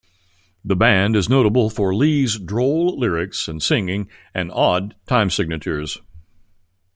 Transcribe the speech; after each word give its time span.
The 0.65 0.75
band 0.75 1.15
is 1.15 1.29
notable 1.29 1.69
for 1.69 1.93
Lee's 1.93 2.39
droll 2.39 2.97
lyrics 2.97 3.47
and 3.47 3.61
singing 3.61 4.09
and 4.33 4.51
odd 4.51 4.95
time 5.05 5.29
signatures. 5.29 5.99